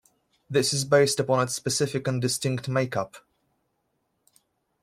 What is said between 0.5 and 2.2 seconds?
is based upon its specific and